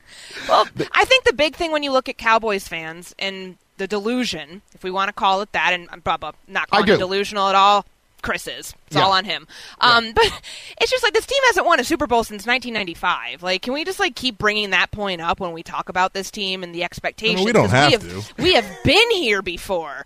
[0.48, 4.62] Well, I think the big thing when you look at Cowboys fans and the delusion,
[4.74, 7.48] if we want to call it that, and I'm Bubba not I calling it delusional
[7.48, 7.86] at all.
[8.22, 8.76] Chris is.
[8.86, 9.04] It's Yeah.
[9.04, 9.48] all on him.
[9.80, 10.26] Um, But
[10.80, 13.42] it's just like this team hasn't won a Super Bowl since 1995.
[13.42, 16.30] Like, can we just like keep bringing that point up when we talk about this
[16.30, 17.44] team and the expectations?
[17.44, 18.24] we don't have we to.
[18.38, 20.06] We have been here before.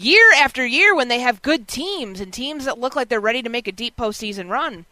[0.00, 3.42] Year after year, when they have good teams and teams that look like they're ready
[3.42, 4.86] to make a deep postseason run,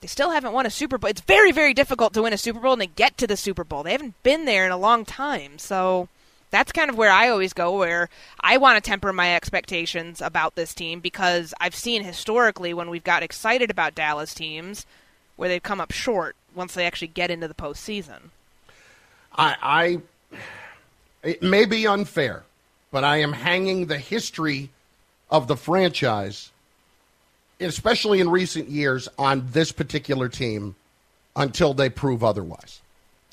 [0.00, 1.10] they still haven't won a Super Bowl.
[1.10, 3.62] It's very, very difficult to win a Super Bowl and to get to the Super
[3.62, 3.82] Bowl.
[3.82, 5.58] They haven't been there in a long time.
[5.58, 6.08] So
[6.50, 8.08] that's kind of where I always go, where
[8.40, 13.04] I want to temper my expectations about this team because I've seen historically when we've
[13.04, 14.86] got excited about Dallas teams
[15.36, 18.30] where they've come up short once they actually get into the postseason.
[19.36, 20.00] I,
[20.32, 20.38] I
[21.22, 22.44] it may be unfair,
[22.90, 24.70] but I am hanging the history
[25.30, 26.50] of the franchise,
[27.60, 30.74] especially in recent years, on this particular team
[31.36, 32.80] until they prove otherwise.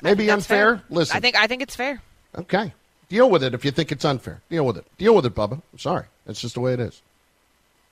[0.01, 0.77] Maybe unfair.
[0.77, 0.83] fair.
[0.89, 2.01] Listen, I think I think it's fair.
[2.37, 2.73] okay,
[3.09, 4.41] deal with it if you think it's unfair.
[4.49, 4.85] Deal with it.
[4.97, 5.61] Deal with it, Bubba.
[5.71, 6.05] I'm sorry.
[6.25, 7.01] That's just the way it is.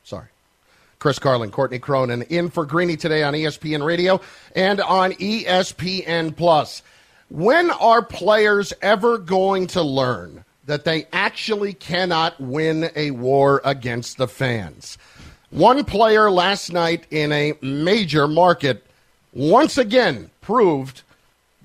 [0.04, 0.28] Sorry.
[1.00, 4.22] Chris Carlin, Courtney Cronin, in for Greeny today on ESPN Radio
[4.56, 6.82] and on ESPN Plus.
[7.30, 14.18] When are players ever going to learn that they actually cannot win a war against
[14.18, 14.98] the fans?
[15.50, 18.86] One player last night in a major market
[19.34, 21.02] once again proved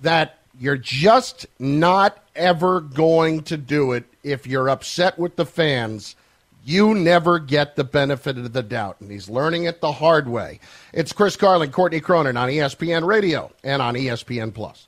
[0.02, 6.16] that you're just not ever going to do it if you're upset with the fans.
[6.64, 10.60] You never get the benefit of the doubt, and he's learning it the hard way.
[10.92, 14.87] It's Chris Carlin, Courtney Cronin on ESPN Radio and on ESPN Plus.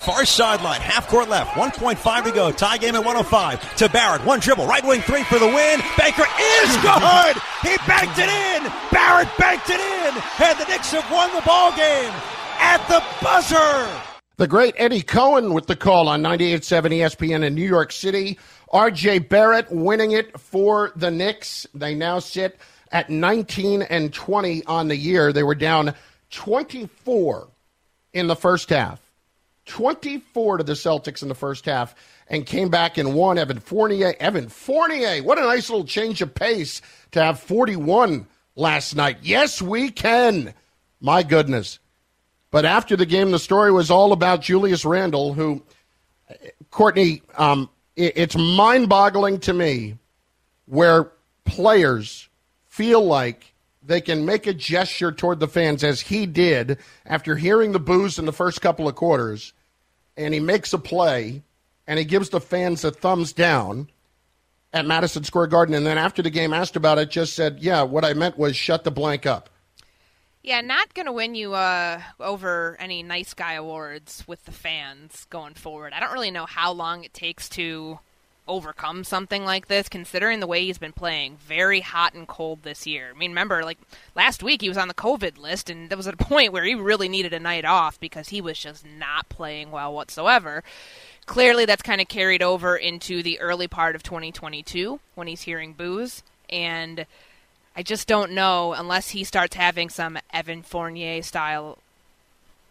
[0.00, 2.50] Far sideline, half court left, 1.5 to go.
[2.50, 3.76] Tie game at 105.
[3.76, 5.78] To Barrett, one dribble, right wing three for the win.
[5.98, 7.36] Baker is good.
[7.60, 8.72] He banked it in.
[8.90, 12.12] Barrett banked it in, and the Knicks have won the ball game
[12.58, 14.02] at the buzzer.
[14.38, 18.38] The great Eddie Cohen with the call on 98.7 ESPN in New York City.
[18.72, 21.66] RJ Barrett winning it for the Knicks.
[21.74, 22.58] They now sit
[22.90, 25.30] at 19 and 20 on the year.
[25.34, 25.94] They were down
[26.30, 27.48] 24
[28.14, 29.09] in the first half.
[29.70, 31.94] 24 to the Celtics in the first half
[32.26, 33.38] and came back and won.
[33.38, 34.14] Evan Fournier.
[34.18, 39.18] Evan Fournier, what a nice little change of pace to have 41 last night.
[39.22, 40.52] Yes, we can.
[41.00, 41.78] My goodness.
[42.50, 45.62] But after the game, the story was all about Julius Randle, who,
[46.70, 49.96] Courtney, um, it, it's mind boggling to me
[50.66, 51.12] where
[51.44, 52.28] players
[52.66, 57.72] feel like they can make a gesture toward the fans as he did after hearing
[57.72, 59.52] the boos in the first couple of quarters,
[60.20, 61.42] and he makes a play
[61.86, 63.88] and he gives the fans a thumbs down
[64.72, 67.82] at Madison Square Garden, and then after the game asked about it, just said, "Yeah,
[67.82, 69.50] what I meant was shut the blank up."
[70.42, 75.26] Yeah, not going to win you uh, over any nice guy awards with the fans
[75.28, 75.92] going forward.
[75.92, 77.98] I don't really know how long it takes to
[78.50, 81.36] overcome something like this, considering the way he's been playing.
[81.36, 83.12] Very hot and cold this year.
[83.14, 83.78] I mean, remember, like
[84.14, 86.74] last week he was on the COVID list, and there was a point where he
[86.74, 90.62] really needed a night off because he was just not playing well whatsoever.
[91.26, 95.72] Clearly, that's kind of carried over into the early part of 2022 when he's hearing
[95.74, 96.24] boos.
[96.48, 97.06] And
[97.76, 101.78] I just don't know unless he starts having some Evan Fournier style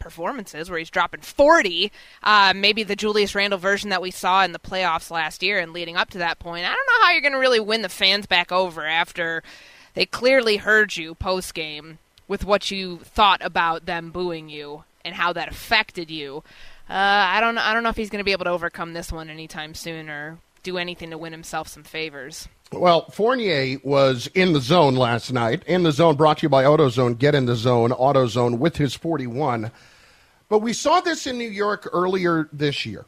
[0.00, 1.92] performances where he's dropping 40,
[2.22, 5.72] uh, maybe the Julius Randle version that we saw in the playoffs last year and
[5.72, 6.64] leading up to that point.
[6.64, 9.42] I don't know how you're going to really win the fans back over after
[9.94, 15.14] they clearly heard you post game with what you thought about them booing you and
[15.14, 16.42] how that affected you.
[16.88, 19.12] Uh, I don't I don't know if he's going to be able to overcome this
[19.12, 22.48] one anytime soon or do anything to win himself some favors.
[22.72, 25.64] Well, Fournier was in the zone last night.
[25.66, 27.18] In the zone brought to you by AutoZone.
[27.18, 29.72] Get in the zone, AutoZone with his 41.
[30.48, 33.04] But we saw this in New York earlier this year,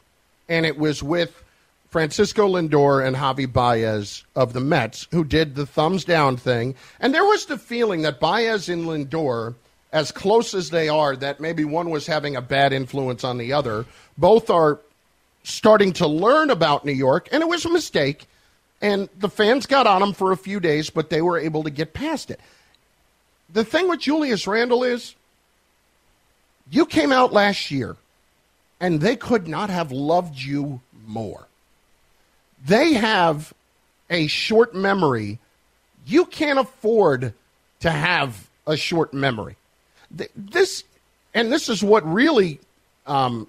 [0.49, 1.43] and it was with
[1.91, 6.75] Francisco Lindor and Javi Baez of the Mets who did the thumbs down thing.
[6.99, 9.55] And there was the feeling that Baez and Lindor,
[9.93, 13.53] as close as they are, that maybe one was having a bad influence on the
[13.53, 13.87] other.
[14.19, 14.81] Both are
[15.45, 18.27] starting to learn about New York, and it was a mistake.
[18.83, 21.71] And the fans got on him for a few days, but they were able to
[21.71, 22.41] get past it.
[23.53, 25.15] The thing with Julius Randle is
[26.69, 27.97] you came out last year,
[28.81, 31.47] and they could not have loved you more.
[32.65, 33.53] They have
[34.11, 35.39] a short memory.
[36.05, 37.35] You can't afford
[37.81, 39.57] to have a short memory.
[40.35, 40.83] This,
[41.35, 42.59] and this is what really,
[43.07, 43.47] um,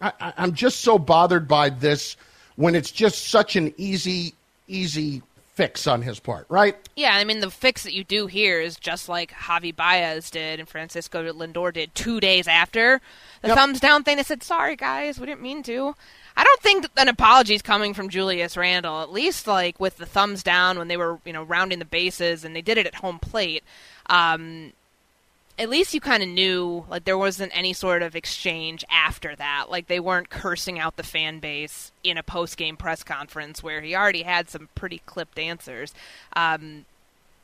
[0.00, 2.16] I, I'm just so bothered by this
[2.56, 4.34] when it's just such an easy,
[4.68, 5.22] easy
[5.54, 6.76] fix on his part, right?
[6.96, 10.58] Yeah, I mean the fix that you do here is just like Javi Baez did
[10.58, 13.00] and Francisco Lindor did two days after
[13.40, 13.56] the yep.
[13.56, 14.16] thumbs down thing.
[14.16, 15.94] They said, "Sorry guys, we didn't mean to."
[16.36, 19.00] I don't think that an apology is coming from Julius Randle.
[19.00, 22.44] At least like with the thumbs down when they were you know rounding the bases
[22.44, 23.62] and they did it at home plate.
[24.06, 24.72] Um,
[25.58, 29.66] at least you kind of knew like there wasn't any sort of exchange after that.
[29.70, 33.94] Like they weren't cursing out the fan base in a post-game press conference where he
[33.94, 35.94] already had some pretty clipped answers.
[36.34, 36.86] Um,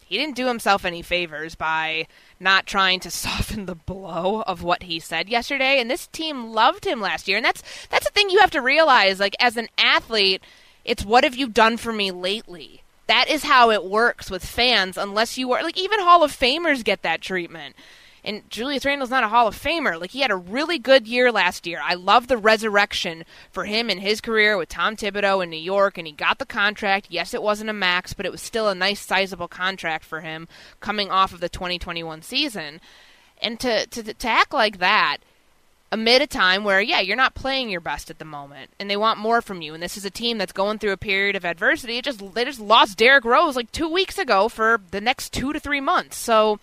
[0.05, 2.09] he didn't do himself any favors by
[2.41, 6.85] not trying to soften the blow of what he said yesterday and this team loved
[6.85, 7.37] him last year.
[7.37, 10.43] And that's that's the thing you have to realize like as an athlete
[10.85, 14.97] it's what have you done for me lately that is how it works with fans
[14.97, 17.75] unless you are like even hall of famers get that treatment
[18.23, 19.99] and Julius Randle's not a Hall of Famer.
[19.99, 21.81] Like he had a really good year last year.
[21.83, 25.97] I love the resurrection for him in his career with Tom Thibodeau in New York,
[25.97, 27.07] and he got the contract.
[27.09, 30.49] Yes, it wasn't a max, but it was still a nice, sizable contract for him
[30.81, 32.81] coming off of the 2021 season.
[33.41, 35.19] And to to, to act like that
[35.93, 38.97] amid a time where yeah you're not playing your best at the moment and they
[38.97, 41.45] want more from you and this is a team that's going through a period of
[41.45, 45.33] adversity it just they just lost Derrick Rose like 2 weeks ago for the next
[45.33, 46.61] 2 to 3 months so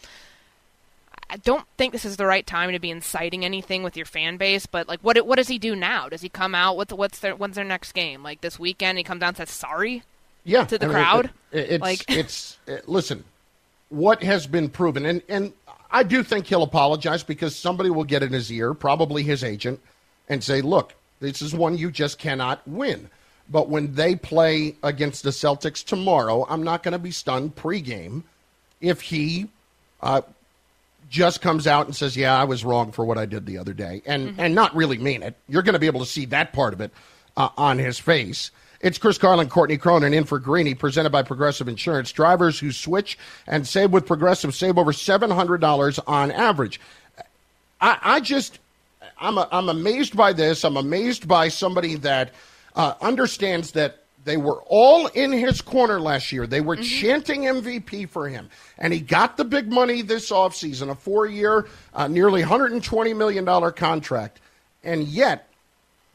[1.30, 4.38] I don't think this is the right time to be inciting anything with your fan
[4.38, 4.66] base.
[4.66, 6.08] But like, what what does he do now?
[6.10, 6.78] Does he come out?
[6.78, 8.24] What's what's their when's their next game?
[8.24, 10.04] Like this weekend, he comes out and says sorry.
[10.44, 11.26] Yeah, to the I mean, crowd.
[11.52, 13.26] It, it, it's like it's it, listen,
[13.90, 15.52] what has been proven, and and
[15.90, 19.80] I do think he'll apologize because somebody will get in his ear, probably his agent,
[20.28, 23.10] and say, look, this is one you just cannot win.
[23.50, 28.24] But when they play against the Celtics tomorrow, I'm not going to be stunned pregame
[28.82, 29.48] if he
[30.02, 30.22] uh,
[31.10, 33.74] just comes out and says, "Yeah, I was wrong for what I did the other
[33.74, 34.40] day," and mm-hmm.
[34.40, 35.36] and not really mean it.
[35.48, 36.92] You're going to be able to see that part of it
[37.38, 38.52] uh, on his face.
[38.80, 42.12] It's Chris Carlin, Courtney Cronin in for Greeny, presented by Progressive Insurance.
[42.12, 43.18] Drivers who switch
[43.48, 46.80] and save with Progressive save over seven hundred dollars on average.
[47.82, 48.60] I, I just,
[49.20, 50.64] I'm a, I'm amazed by this.
[50.64, 52.34] I'm amazed by somebody that
[52.76, 56.46] uh, understands that they were all in his corner last year.
[56.46, 56.84] They were mm-hmm.
[56.84, 58.50] chanting MVP for him.
[58.78, 63.72] And he got the big money this offseason, a four year, uh, nearly $120 million
[63.74, 64.40] contract.
[64.84, 65.48] And yet,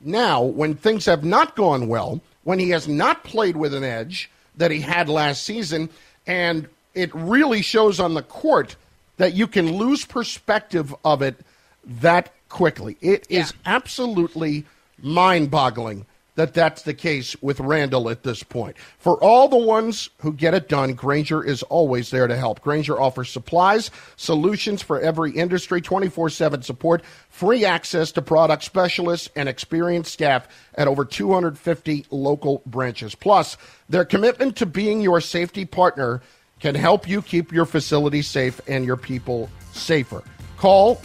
[0.04, 4.30] now, when things have not gone well, when he has not played with an edge
[4.56, 5.88] that he had last season,
[6.26, 8.76] and it really shows on the court
[9.16, 11.36] that you can lose perspective of it
[11.84, 12.96] that quickly.
[13.00, 13.40] It yeah.
[13.40, 14.64] is absolutely
[14.98, 18.76] mind boggling that that's the case with Randle at this point.
[18.98, 22.62] For all the ones who get it done, Grainger is always there to help.
[22.62, 29.28] Grainger offers supplies, solutions for every industry, 24 7 support, free access to product specialists,
[29.36, 33.14] and experienced staff at over 250 local branches.
[33.14, 33.56] Plus,
[33.88, 36.22] their commitment to being your safety partner
[36.60, 40.22] can help you keep your facility safe and your people safer.
[40.56, 40.96] Call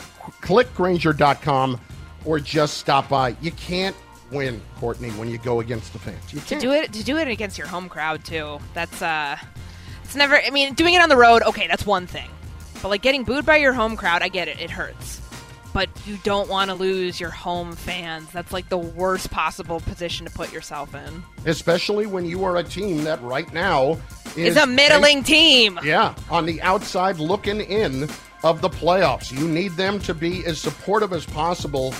[0.41, 1.82] clickgrainger.com
[2.25, 3.36] or just stop by.
[3.41, 3.95] You can't
[4.32, 6.34] win, Courtney, when you go against the fans.
[6.34, 6.61] You to can't.
[6.61, 8.59] do it to do it against your home crowd too.
[8.73, 9.38] That's uh,
[10.03, 10.38] it's never.
[10.38, 12.30] I mean, doing it on the road, okay, that's one thing.
[12.82, 14.59] But like getting booed by your home crowd, I get it.
[14.59, 15.21] It hurts.
[15.73, 18.32] But you don't want to lose your home fans.
[18.32, 21.23] That's like the worst possible position to put yourself in.
[21.45, 23.99] Especially when you are a team that right now
[24.36, 25.80] is It's a middling team.
[25.84, 28.09] Yeah, on the outside looking in
[28.43, 29.32] of the playoffs.
[29.32, 31.93] You need them to be as supportive as possible.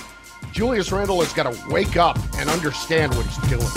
[0.52, 3.70] Julius Randle has got to wake up and understand what he's doing.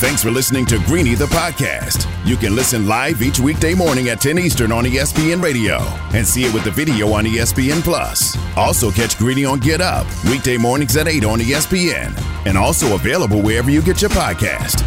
[0.00, 2.06] Thanks for listening to Greeny the podcast.
[2.24, 5.78] You can listen live each weekday morning at 10 Eastern on ESPN Radio
[6.14, 8.38] and see it with the video on ESPN Plus.
[8.56, 13.42] Also catch Greeny on Get Up weekday mornings at 8 on ESPN and also available
[13.42, 14.84] wherever you get your podcast.